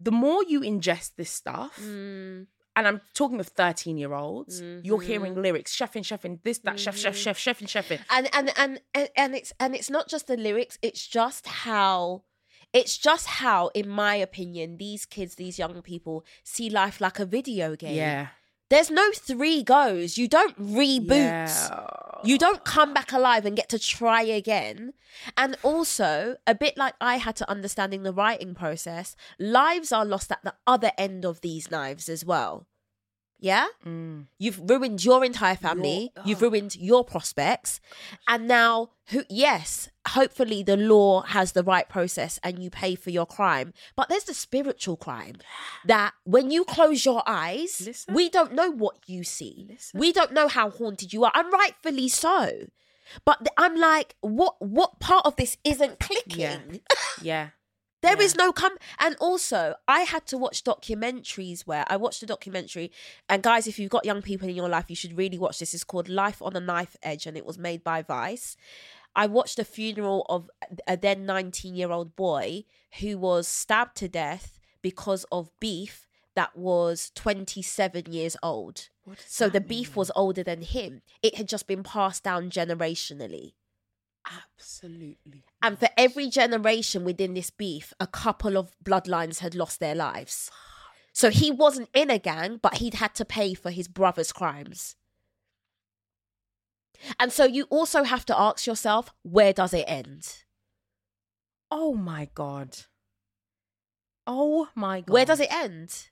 [0.00, 2.46] the more you ingest this stuff, Mm.
[2.74, 5.04] and I'm talking of 13 year olds, you're Mhm.
[5.06, 7.18] hearing lyrics, chefing, chefing, this, that, chef, chef, Mhm.
[7.18, 8.00] chef, chefing, chefing.
[8.10, 12.22] and and and and and it's and it's not just the lyrics it's just how
[12.72, 17.26] it's just how in my opinion these kids these young people see life like a
[17.26, 18.28] video game Yeah.
[18.70, 21.52] there's no three goes you don't reboot
[22.24, 24.92] you don't come back alive and get to try again
[25.36, 30.30] and also a bit like i had to understanding the writing process lives are lost
[30.32, 32.66] at the other end of these knives as well
[33.38, 34.26] yeah Mm.
[34.38, 36.12] You've ruined your entire family.
[36.16, 36.46] Your- You've oh.
[36.48, 37.80] ruined your prospects.
[38.28, 43.10] And now, who, yes, hopefully the law has the right process and you pay for
[43.10, 43.72] your crime.
[43.96, 45.36] But there's the spiritual crime
[45.84, 48.14] that when you close your eyes, Listen.
[48.14, 49.66] we don't know what you see.
[49.70, 50.00] Listen.
[50.00, 51.32] We don't know how haunted you are.
[51.34, 52.66] And rightfully so.
[53.24, 56.38] But I'm like, what what part of this isn't clicking?
[56.38, 56.70] Yeah.
[57.22, 57.48] Yeah.
[58.00, 58.46] There is Yeah.
[58.46, 62.90] no come and also I had to watch documentaries where I watched a documentary
[63.28, 65.72] and guys if you've got young people in your life you should really watch this
[65.74, 68.56] it's called Life on a Knife Edge and it was made by Vice.
[69.14, 70.50] I watched a funeral of
[70.86, 72.64] a then 19-year-old boy
[73.00, 78.88] who was stabbed to death because of beef that was 27 years old.
[79.26, 81.02] So the beef was older than him.
[81.22, 83.52] It had just been passed down generationally.
[84.58, 85.44] absolutely.
[85.62, 90.50] And for every generation within this beef, a couple of bloodlines had lost their lives.
[91.12, 94.96] So he wasn't in a gang, but he'd had to pay for his brother's crimes.
[97.18, 100.44] And so you also have to ask yourself, where does it end?
[101.70, 102.76] Oh my god.
[104.26, 105.12] Oh my god.
[105.12, 106.08] Where does it end?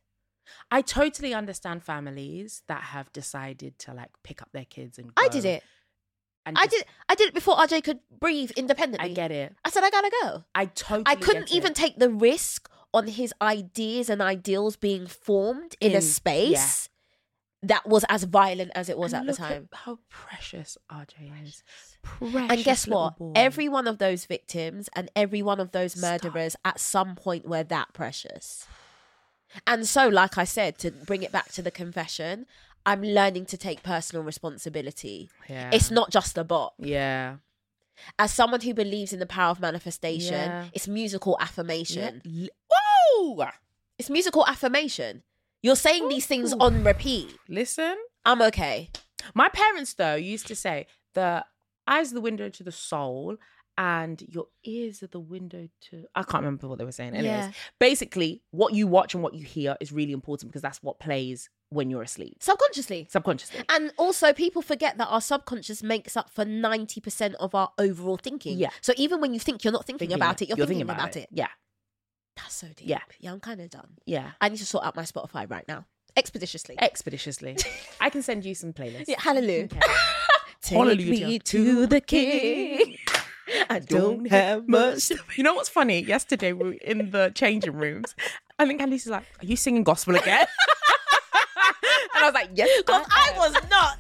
[0.71, 5.29] I totally understand families that have decided to like pick up their kids and I
[5.29, 5.63] did it.
[6.45, 9.11] and I just- did I did it before RJ could breathe independently.
[9.11, 9.55] I get it.
[9.65, 10.45] I said I gotta go.
[10.55, 15.77] I totally I couldn't even take the risk on his ideas and ideals being formed
[15.81, 16.89] in, a In- space
[17.63, 19.69] that was as violent as it was And at the time.
[19.73, 21.63] how precious RJ is.
[22.03, 23.19] Precious And guess what?
[23.19, 23.33] boy.
[23.35, 26.23] Every one of those victims and every one of those Stop.
[26.25, 28.67] murderers at some point were that precious.
[29.67, 32.47] And so, like I said, to bring it back to the confession,
[32.87, 35.29] I'm learning to take personal responsibility.
[35.49, 35.71] yeah.
[35.73, 36.73] It's not just a bot.
[36.79, 37.37] Yeah.
[38.19, 40.65] As someone who believes in the power of manifestation, Yeah.
[40.73, 42.23] it's musical affirmation.
[42.25, 42.49] Yeah.
[42.73, 43.49] Whoa!
[43.99, 45.25] It's musical affirmation.
[45.63, 47.37] You're saying these things on repeat.
[47.49, 47.97] Listen.
[48.25, 48.91] I'm okay.
[49.35, 51.45] My parents, though, used to say the
[51.87, 53.37] eyes are the window to the soul
[53.79, 56.05] and your ears are the window to.
[56.15, 57.15] I can't remember what they were saying.
[57.15, 57.53] Anyways, Yeah.
[57.79, 61.49] basically, what you watch and what you hear is really important because that's what plays
[61.71, 63.07] when you're asleep Subconsciously.
[63.11, 63.61] subconsciously.
[63.69, 68.59] And also, people forget that our subconscious makes up for 90% of our overall thinking.
[68.59, 68.71] Yeah.
[68.81, 71.29] So even when you think you're not thinking, Thinking about it, you're, thinking, about, it.
[71.31, 71.47] Yeah.
[72.51, 72.89] That's so deep.
[72.89, 72.99] Yeah.
[73.21, 73.91] Yeah, I'm kind of done.
[74.07, 74.33] Yeah.
[74.41, 75.85] I need to sort out my Spotify right now.
[76.17, 76.75] Expeditiously.
[76.81, 77.57] Expeditiously.
[78.01, 79.05] I can send you some playlists.
[79.07, 79.65] yeah, hallelujah.
[79.67, 79.79] Okay.
[80.61, 82.97] Take Hallelujah me to the king.
[83.71, 85.13] I don't have much.
[85.37, 86.03] You know what's funny?
[86.03, 88.17] Yesterday we were in the changing rooms.
[88.59, 90.47] I think Candice is like, "Are you singing gospel again?"
[92.15, 93.97] and I was like, "Yes, Because I am." was not.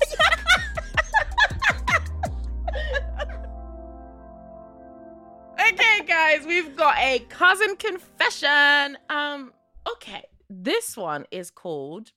[5.80, 8.98] Okay, guys, we've got a cousin confession.
[9.08, 9.50] Um,
[9.90, 12.12] okay, this one is called.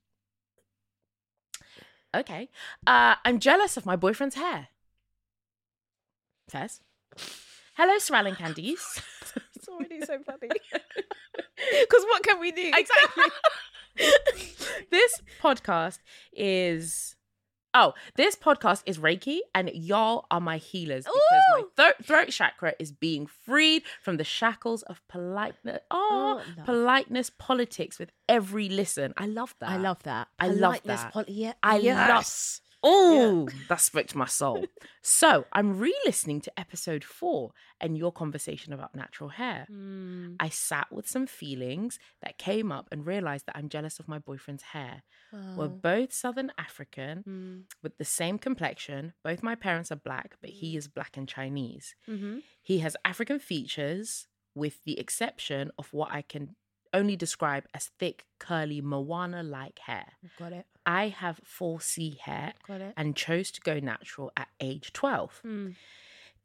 [2.14, 2.50] Okay,
[2.86, 4.68] uh, I'm jealous of my boyfriend's hair.
[6.50, 6.82] Says,
[7.76, 9.02] "Hello, Sarel and Candice."
[9.56, 10.50] it's already so funny.
[11.56, 12.70] Because what can we do?
[12.76, 13.24] exactly.
[14.92, 16.00] this podcast
[16.34, 17.16] is
[17.74, 21.22] Oh, this podcast is Reiki, and y'all are my healers because
[21.78, 22.04] my Ooh.
[22.04, 25.80] throat, chakra is being freed from the shackles of politeness.
[25.90, 29.14] Oh, Oh, politeness politics with every listen.
[29.18, 29.70] I love that.
[29.70, 30.28] I love that.
[30.40, 31.12] I love that.
[31.14, 31.54] pol- yeah.
[31.64, 32.62] I yes.
[32.62, 32.73] love.
[32.84, 34.72] Oh, that spoke to my soul.
[35.02, 39.70] so I'm re-listening to episode four and your conversation about natural hair.
[39.72, 44.08] Mm, I sat with some feelings that came up and realized that I'm jealous of
[44.08, 45.04] my boyfriend's hair.
[45.56, 49.14] We're both Southern African Mm, with the same complexion.
[49.24, 51.96] Both my parents are black, but he is black and Chinese.
[52.08, 52.44] mhm.
[52.62, 56.56] He has African features, with the exception of what I can
[56.94, 60.06] only describe as thick, curly, Moana like hair.
[60.38, 60.66] Got it.
[60.86, 62.94] I have 4C hair Got it.
[62.98, 65.76] and chose to go natural at age 12, Mm.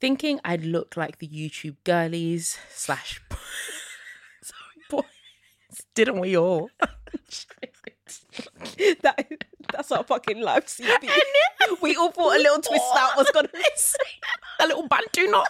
[0.00, 3.20] thinking I'd look like the YouTube girlies slash
[4.42, 5.04] sorry boys.
[5.94, 6.70] Didn't we all?
[9.02, 9.26] that,
[9.72, 11.10] that's our fucking life, CB.
[11.82, 13.60] we all thought a little twist out was gonna be
[14.60, 15.48] a little bantu knot.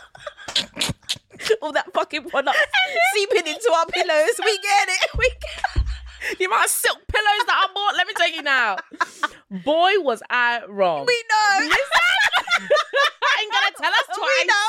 [1.63, 2.57] all that fucking product
[3.15, 4.41] seeping into our pillows.
[4.45, 5.11] We get it.
[5.19, 5.85] We get
[6.39, 8.77] The amount of silk pillows that I bought, let me tell you now.
[9.65, 11.07] Boy, was I wrong.
[11.07, 11.71] We know.
[11.71, 14.29] I ain't gonna tell us twice.
[14.41, 14.69] We know.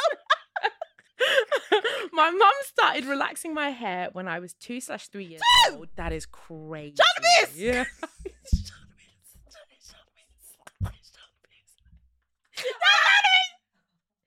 [2.14, 5.88] my mum started relaxing my hair when I was two slash three years old.
[5.96, 6.96] That is crazy.
[6.98, 7.58] Cannabis!
[7.58, 7.86] Yeah.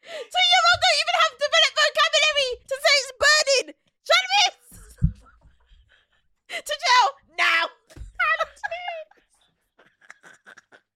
[0.03, 1.12] Two year old don't even
[2.43, 3.75] vocabulary to say it's burning.
[4.09, 4.59] Cannabis!
[6.67, 7.65] to jail now.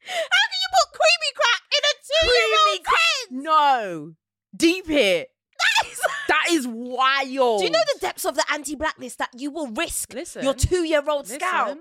[0.09, 3.26] How can you put creamy crack in a two year old head?
[3.30, 4.12] No.
[4.56, 5.28] Deep hit.
[5.59, 6.00] That is.
[6.28, 7.61] That is wild.
[7.61, 10.42] Do you know the depths of the anti-blackness that you will risk Listen.
[10.42, 11.78] your two-year-old scalp?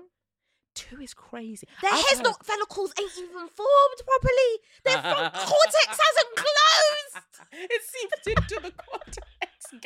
[0.74, 1.66] Two is crazy.
[1.82, 4.60] Their I've hair's heard- not follicles ain't even formed properly.
[4.84, 7.24] Their front cortex hasn't closed.
[7.52, 9.18] it seeped into the cortex.
[9.72, 9.82] no,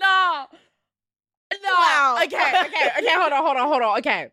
[0.00, 0.46] no,
[1.62, 1.70] no.
[1.70, 2.18] Wow.
[2.24, 3.14] Okay, okay, okay.
[3.14, 3.98] Hold on, hold on, hold on.
[3.98, 4.30] Okay,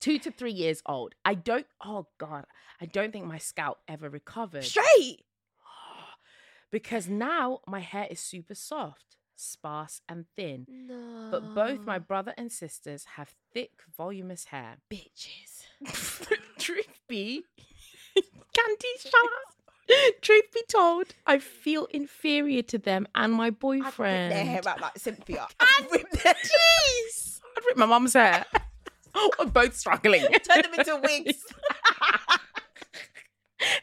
[0.00, 1.14] two to three years old.
[1.24, 1.66] I don't.
[1.84, 2.44] Oh God,
[2.80, 5.22] I don't think my scalp ever recovered Straight.
[6.70, 10.66] because now my hair is super soft, sparse, and thin.
[10.68, 11.28] No.
[11.30, 14.76] But both my brother and sisters have thick, voluminous hair.
[14.90, 15.64] bitches.
[16.58, 17.42] Truth be,
[18.14, 19.55] Candy, shut up.
[20.20, 24.32] Truth be told, I feel inferior to them and my I'd rip boyfriend.
[24.32, 25.46] their hair out like Cynthia.
[25.60, 28.44] I'd rip their Jeez, I'd rip my mum's hair.
[29.38, 30.20] We're both struggling.
[30.22, 31.42] Turn them into wigs.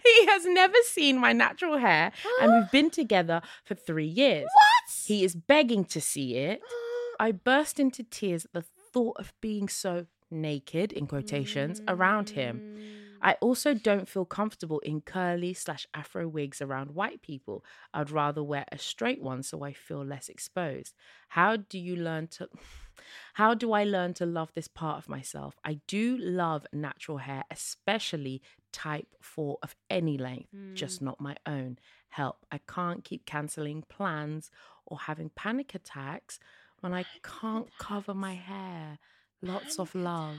[0.04, 2.12] he has never seen my natural hair,
[2.42, 4.44] and we've been together for three years.
[4.44, 4.94] What?
[5.06, 6.62] He is begging to see it.
[7.20, 12.76] I burst into tears at the thought of being so naked, in quotations, around him.
[12.78, 13.03] Mm.
[13.24, 17.64] I also don't feel comfortable in curly slash afro wigs around white people.
[17.94, 20.94] I'd rather wear a straight one so I feel less exposed.
[21.30, 22.50] How do you learn to
[23.36, 25.56] how do I learn to love this part of myself?
[25.64, 28.42] I do love natural hair, especially
[28.74, 31.80] type 4 of any length, just not my own.
[32.10, 32.46] Help.
[32.52, 34.52] I can't keep canceling plans
[34.86, 36.40] or having panic attacks
[36.82, 39.00] when I can't cover my hair.
[39.42, 40.38] Lots of love.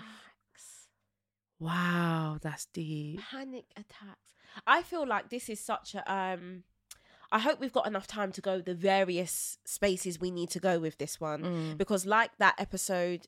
[1.58, 3.20] Wow, that's deep.
[3.30, 4.34] Panic attacks.
[4.66, 6.64] I feel like this is such a um
[7.32, 10.78] I hope we've got enough time to go the various spaces we need to go
[10.78, 11.78] with this one Mm.
[11.78, 13.26] because like that episode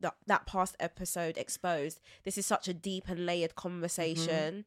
[0.00, 4.64] that that past episode exposed this is such a deep and layered conversation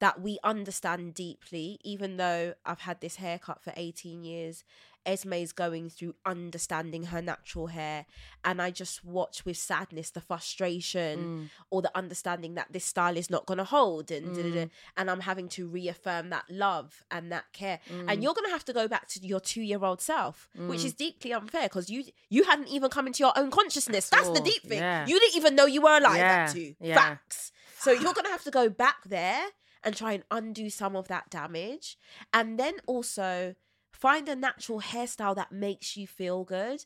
[0.00, 4.64] that we understand deeply even though I've had this haircut for 18 years
[5.06, 8.04] Esme's going through understanding her natural hair
[8.44, 11.50] and I just watch with sadness the frustration Mm.
[11.70, 14.70] or the understanding that this style is not going to hold and Mm.
[14.96, 18.12] and I'm having to reaffirm that love and that care Mm.
[18.12, 21.32] and you're going to have to go back to your 2-year-old self which is deeply
[21.32, 24.78] unfair because you you hadn't even come into your own consciousness that's the deep thing
[24.78, 25.06] yeah.
[25.06, 26.94] you didn't even know you were alive at Yeah, two yeah.
[26.94, 29.42] facts so you're going to have to go back there
[29.84, 31.96] and try and undo some of that damage.
[32.32, 33.54] And then also
[33.92, 36.84] find a natural hairstyle that makes you feel good.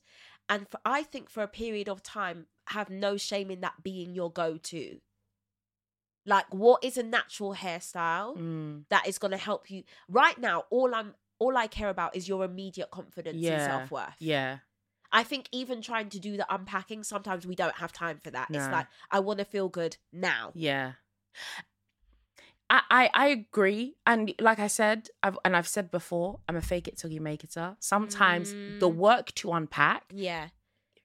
[0.48, 4.14] And for, i think for a period of time have no shame in that being
[4.14, 4.98] your go-to.
[6.24, 8.84] Like what is a natural hairstyle Mm.
[8.90, 9.82] that is going to help you?
[10.08, 14.14] Right now all i'm all i care about is your immediate confidence and self-worth.
[14.20, 14.58] Yeah.
[15.10, 18.48] i think even trying to do the unpacking sometimes we don't have time for that.
[18.50, 20.52] It's like i want to feel good now.
[20.54, 20.92] Yeah.
[22.72, 23.94] I, I, I agree.
[24.06, 27.20] And like I said, I've and I've said before, I'm a fake it till you
[27.20, 27.54] make it.
[27.78, 28.94] Sometimes the Mm.
[28.96, 30.48] work to unpack yeah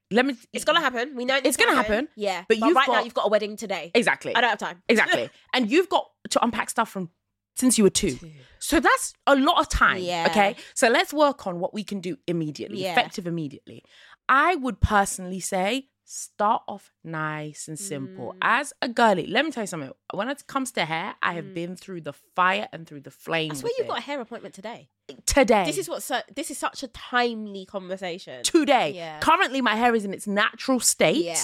[0.09, 0.35] let me.
[0.53, 1.15] It's gonna happen.
[1.17, 3.57] We know It's gonna happen, Yeah, but but, you've right now you've got a wedding
[3.57, 3.91] today.
[3.93, 4.33] Exactly.
[4.35, 4.81] I don't have time.
[4.87, 5.29] Exactly.
[5.53, 7.09] and you've got to unpack stuff from
[7.57, 8.17] since you were two.
[8.59, 9.97] So that's a lot of time.
[9.97, 10.27] Yeah.
[10.29, 10.55] Okay.
[10.75, 12.93] So let's work on what we can do immediately, Yeah.
[12.93, 13.83] effective immediately.
[14.29, 18.31] I would personally say start off nice and simple.
[18.33, 18.37] Mm.
[18.41, 19.91] As a girly, let me tell you something.
[20.13, 23.51] When it comes to hair, I have been through the fire and through the flame.
[23.51, 23.89] I swear with you've it.
[23.89, 24.89] got a hair appointment today.
[25.25, 25.65] today.
[25.65, 26.01] This is what.
[26.03, 28.41] So, this is such a timely conversation.
[28.43, 28.93] today.
[28.95, 29.19] Yeah.
[29.19, 31.25] Currently, my hair is in its natural state.
[31.25, 31.43] Yeah.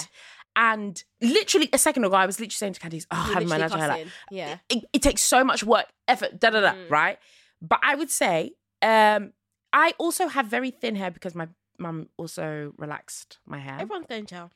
[0.56, 3.80] And literally a second ago, I was literally saying to Candice, "Oh, having my natural
[3.80, 4.06] hair, like.
[4.30, 4.58] Yeah.
[4.70, 6.90] it, it takes so much work, effort, da da da, Mm.
[6.90, 7.18] right?
[7.60, 9.32] But I would say, um,
[9.72, 13.76] I also have very thin hair because my mum also relaxed my hair.
[13.80, 14.50] Everyone's going to jail.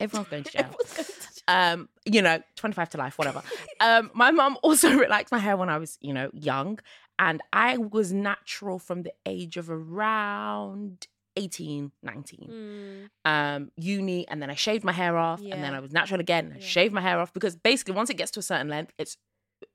[0.00, 0.64] Everyone's going to jail.
[0.96, 1.44] Going to jail.
[1.48, 3.42] um, you know, 25 to life, whatever.
[3.80, 6.78] um, my mum also relaxed my hair when I was, you know, young.
[7.18, 11.06] And I was natural from the age of around
[11.36, 13.08] 18, 19.
[13.24, 13.30] Mm.
[13.30, 16.52] Um, uni, and then I shaved my hair off, and then I was natural again.
[16.54, 16.64] I Yeah.
[16.66, 19.16] shaved my hair off because basically, once it gets to a certain length, it's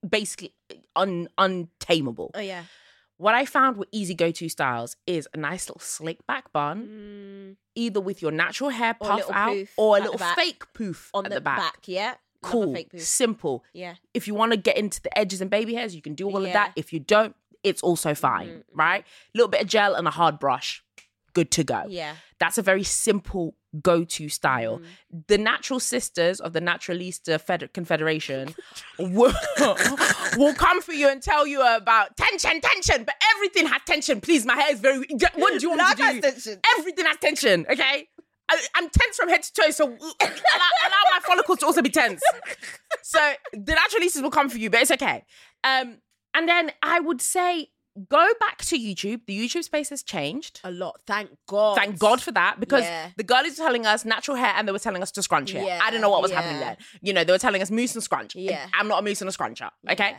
[0.07, 0.53] basically
[0.95, 2.31] un untamable.
[2.33, 2.63] Oh yeah.
[3.19, 6.77] What I found with easy go to styles is a nice little slick back bun,
[6.87, 7.55] Mm.
[7.75, 11.29] either with your natural hair Or puff out or a little fake poof On the,
[11.31, 11.57] the, back.
[11.59, 11.79] back.
[11.85, 12.13] Yeah.
[12.41, 13.65] Cool, simple.
[13.73, 13.95] Yeah.
[14.13, 16.45] If you want to get into the edges and baby hairs, you can do all
[16.45, 16.71] of that.
[16.77, 19.01] If you don't, it's also fine, Mhm, right?
[19.03, 20.81] A little bit of gel and a hard brush,
[21.33, 21.85] good to go.
[21.87, 22.15] Yeah.
[22.39, 24.79] That's a very simple go to style.
[24.79, 25.27] Mm.
[25.27, 28.55] The natural sisters of the Naturalista Fed- Confederation
[28.99, 29.33] will,
[30.37, 34.21] will come for you and tell you about tension, tension, but everything has tension.
[34.21, 35.05] Please, my hair is very.
[35.35, 36.21] What do you want to do?
[36.21, 36.59] tension.
[36.77, 38.07] Everything has tension, okay?
[38.49, 41.89] I, I'm tense from head to toe, so allow, allow my follicles to also be
[41.89, 42.21] tense.
[43.03, 43.19] So
[43.53, 45.23] the naturalistas will come for you, but it's okay.
[45.63, 45.97] Um,
[46.33, 47.69] and then I would say
[48.07, 49.21] go back to YouTube.
[49.25, 50.61] The YouTube space has changed.
[50.63, 51.01] A lot.
[51.05, 51.75] Thank God.
[51.75, 53.09] Thank God for that because Yeah.
[53.17, 55.63] the girlies were telling us natural hair and they were telling us to scrunch it.
[55.65, 56.77] Yeah, I didn't know what was happening there.
[57.01, 58.35] You know, they were telling us mousse and scrunch.
[58.35, 58.67] Yeah.
[58.73, 59.69] I'm not a mousse and a scruncher.
[59.89, 60.11] Okay.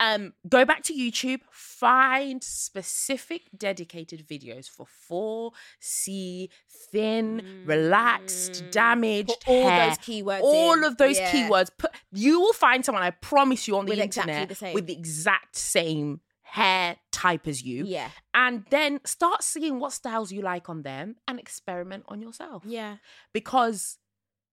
[0.00, 0.14] Yeah.
[0.14, 6.48] Um, go back to YouTube, find specific dedicated videos for 4C,
[6.92, 8.70] thin, relaxed, Mm.
[8.70, 9.88] damaged Put all hair.
[9.88, 10.84] those keywords All in.
[10.84, 11.30] of those Yeah.
[11.32, 11.70] keywords.
[11.76, 14.86] Put you will find someone, I promise you, on the With exactly internet the with
[14.86, 18.10] the exact same hair type as you Yeah.
[18.32, 22.62] and then start seeing what styles you like on them and experiment on yourself.
[22.66, 22.96] Yeah.
[23.32, 23.98] Because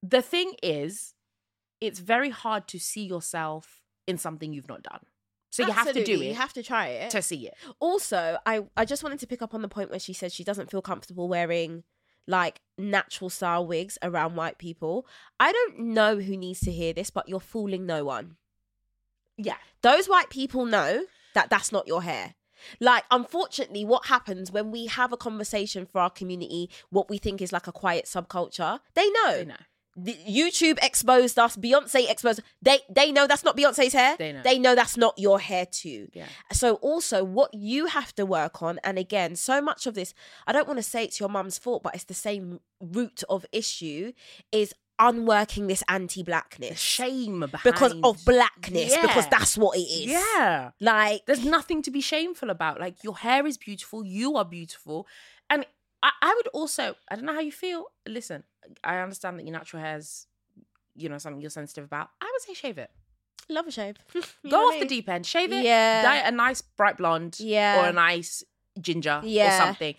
[0.02, 1.14] the thing is,
[1.80, 5.00] it's very hard to see yourself in something you've not done.
[5.50, 7.10] So you have to do it You have to try it.
[7.10, 7.54] to see it.
[7.80, 10.44] also, I I just wanted to pick up on the point where she said she
[10.44, 11.84] doesn't feel comfortable wearing
[12.26, 15.06] like natural style wigs around white people.
[15.40, 18.36] I don't know who needs to hear this, but you're fooling no one.
[19.38, 19.56] Yeah.
[19.82, 21.04] Those white people know
[21.36, 22.34] that that's not your hair.
[22.80, 27.40] Like, unfortunately, what happens when we have a conversation for our community, what we think
[27.40, 29.36] is like a quiet subculture, they know.
[29.36, 29.54] They know.
[30.28, 32.42] YouTube exposed us, Beyonce exposed.
[32.60, 34.14] They they know that's not Beyonce's hair.
[34.18, 34.42] They know.
[34.42, 36.08] They know that's not your hair too.
[36.12, 36.26] Yeah.
[36.52, 40.12] So also what you have to work on, and again, so much of this,
[40.46, 43.46] I don't want to say it's your mum's fault, but it's the same root of
[43.52, 44.12] issue,
[44.52, 50.06] is unworking this anti-blackness shame behind because of blackness, because that's what it is.
[50.06, 50.70] Yeah.
[50.80, 52.80] Like There's nothing to be shameful about.
[52.80, 55.06] Like your hair is beautiful, you are beautiful.
[55.50, 55.66] And
[56.02, 57.86] I, I would also, I don't know how you feel.
[58.06, 58.44] Listen,
[58.84, 60.26] I understand that your natural hair's,
[60.94, 62.08] you know, something you're sensitive about.
[62.20, 62.90] I would say shave it.
[63.48, 63.96] love a shave.
[64.48, 64.88] Go off the mean?
[64.88, 65.64] deep end, shave it.
[65.64, 66.02] Yeah.
[66.02, 67.38] Dye it a nice bright blonde.
[67.38, 67.82] Yeah.
[67.82, 68.42] Or a nice
[68.80, 69.56] ginger yeah.
[69.56, 69.94] or something.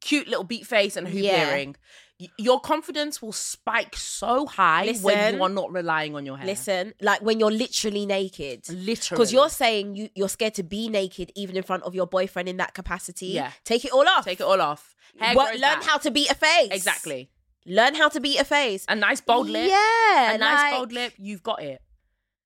[0.00, 1.50] Cute little beat face and a hoop Yeah.
[1.50, 1.76] earring.
[2.20, 6.46] Y- Your confidence will spike so high when you are not relying on your hair.
[6.46, 8.68] Listen, like when you're literally naked.
[8.68, 9.16] Literally.
[9.18, 12.48] Because you're saying you, you're scared to be naked even in front of your boyfriend
[12.48, 13.26] in that capacity.
[13.28, 13.50] Yeah.
[13.64, 14.24] Take it all off.
[14.24, 14.94] Take it all off.
[15.18, 15.82] Hair What- learn back.
[15.84, 16.68] how to beat a face.
[16.70, 17.30] Exactly.
[17.66, 18.84] Learn how to beat a face.
[18.88, 19.68] A nice bold lip.
[19.68, 20.34] Yeah.
[20.34, 21.14] A nice like- bold lip.
[21.18, 21.80] You've got it.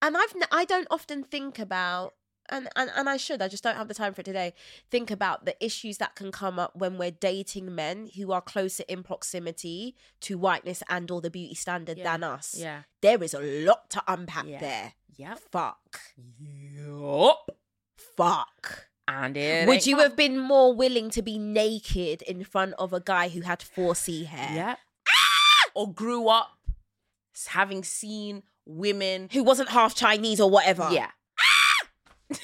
[0.01, 2.15] and I've n- I don't often think about
[2.51, 4.55] and, and and I should I just don't have the time for it today
[4.91, 8.85] think about the issues that can come up when we're dating men who are closer
[8.89, 12.05] in proximity to whiteness and or the beauty standard Yeah.
[12.05, 12.55] than us.
[12.57, 12.83] Yeah.
[13.01, 14.61] There is a lot to unpack Yeah.
[14.61, 14.93] there.
[15.17, 15.35] Yeah.
[15.51, 16.01] Fuck.
[16.39, 17.51] Yup.
[18.17, 18.89] Fuck.
[19.07, 20.03] And it Would you fun.
[20.05, 24.25] have been more willing to be naked in front of a guy who had 4C
[24.27, 24.55] hair?
[24.55, 24.77] Yeah.
[25.75, 26.51] Or grew up
[27.49, 29.29] having seen women.
[29.33, 30.89] Who wasn't half Chinese or whatever.
[30.93, 31.11] Yeah.
[32.31, 32.41] It's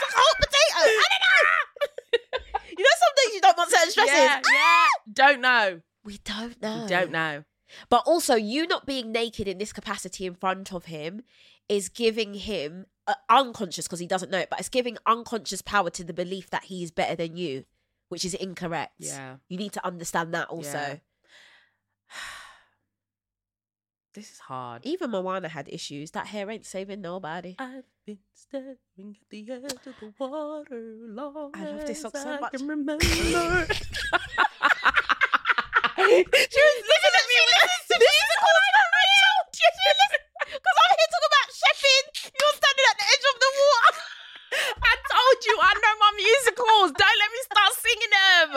[0.00, 0.78] like a hot potato.
[0.78, 2.38] I don't know.
[2.78, 4.14] you know some things you don't want certain stresses.
[4.14, 4.40] Yeah.
[4.52, 4.86] Yeah.
[5.12, 5.80] Don't know.
[6.04, 6.82] We don't know.
[6.82, 7.44] You Don't know.
[7.88, 11.22] But also, you not being naked in this capacity in front of him
[11.68, 15.90] is giving him uh, unconscious because he doesn't know it, but it's giving unconscious power
[15.90, 17.64] to the belief that he is better than you.
[18.08, 18.94] which is incorrect.
[18.98, 19.36] Yeah.
[19.48, 20.78] You need to understand that also.
[20.78, 20.96] Yeah.
[24.16, 24.80] This is hard.
[24.88, 26.12] Even Moana had issues.
[26.12, 27.54] That hair ain't saving nobody.
[27.58, 28.80] I've been staring
[29.12, 32.52] at the edge of the water long I love this song so I much.
[32.56, 33.04] can remember.
[33.04, 33.68] she was
[36.88, 38.56] looking at me with this musical
[40.48, 42.04] Because I'm here talking about chefing.
[42.40, 44.00] You're standing at the edge of the water.
[44.80, 46.88] I told you I know my musicals.
[46.96, 48.48] Don't let me start singing them.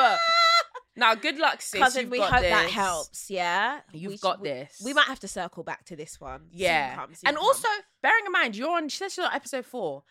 [0.96, 1.80] Now, good luck, sis.
[1.80, 3.30] Cousin, You've we got hope that helps.
[3.30, 4.82] Yeah, You've We sh- got we- this.
[4.84, 6.48] We might have to circle back to this one.
[6.52, 6.96] Soon Yeah.
[6.96, 7.46] come, soon and come.
[7.46, 7.68] also,
[8.02, 10.04] bearing in mind, you're on, she said she's on episode four.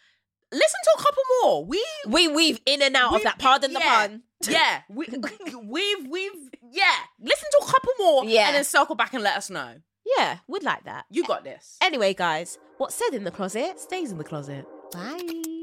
[0.51, 1.64] Listen to a couple more.
[1.66, 3.39] We we weave in and out of that.
[3.39, 4.22] Pardon the yeah, pun.
[4.49, 4.81] Yeah.
[4.89, 5.07] We,
[5.62, 6.85] we've, we've, yeah.
[7.20, 8.24] Listen to a couple more.
[8.24, 8.47] Yeah.
[8.47, 9.74] And then circle back and let us know.
[10.16, 11.05] Yeah, we'd like that.
[11.11, 11.76] You got this.
[11.83, 14.64] Anyway, guys, what's said in the closet Stays in the closet.
[14.91, 15.57] Bye.